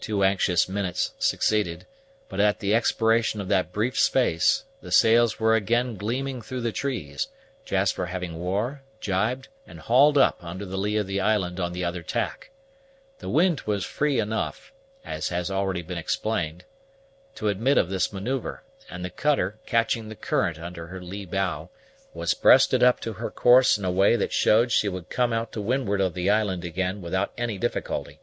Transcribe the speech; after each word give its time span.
Two 0.00 0.24
anxious 0.24 0.68
minutes 0.68 1.12
succeeded; 1.20 1.86
but, 2.28 2.40
at 2.40 2.58
the 2.58 2.74
expiration 2.74 3.40
of 3.40 3.46
that 3.46 3.72
brief 3.72 3.96
space, 3.96 4.64
the 4.80 4.90
sails 4.90 5.38
were 5.38 5.54
again 5.54 5.96
gleaming 5.96 6.42
through 6.42 6.62
the 6.62 6.72
trees, 6.72 7.28
Jasper 7.64 8.06
having 8.06 8.40
wore, 8.40 8.82
jibed, 9.00 9.46
and 9.64 9.78
hauled 9.78 10.18
up 10.18 10.42
under 10.42 10.66
the 10.66 10.76
lee 10.76 10.96
of 10.96 11.06
the 11.06 11.20
island 11.20 11.60
on 11.60 11.72
the 11.72 11.84
other 11.84 12.02
tack. 12.02 12.50
The 13.20 13.28
wind 13.28 13.60
was 13.60 13.84
free 13.84 14.18
enough, 14.18 14.72
as 15.04 15.28
has 15.28 15.46
been 15.46 15.56
already 15.56 15.86
explained, 15.92 16.64
to 17.36 17.46
admit 17.46 17.78
of 17.78 17.88
this 17.88 18.12
manoeuvre; 18.12 18.62
and 18.90 19.04
the 19.04 19.10
cutter, 19.10 19.60
catching 19.64 20.08
the 20.08 20.16
current 20.16 20.58
under 20.58 20.88
her 20.88 21.00
lee 21.00 21.24
bow, 21.24 21.70
was 22.12 22.34
breasted 22.34 22.82
up 22.82 22.98
to 23.02 23.12
her 23.12 23.30
course 23.30 23.78
in 23.78 23.84
a 23.84 23.92
way 23.92 24.16
that 24.16 24.32
showed 24.32 24.72
she 24.72 24.88
would 24.88 25.08
come 25.08 25.32
out 25.32 25.52
to 25.52 25.60
windward 25.60 26.00
of 26.00 26.14
the 26.14 26.28
island 26.30 26.64
again 26.64 27.00
without 27.00 27.30
any 27.38 27.58
difficulty. 27.58 28.18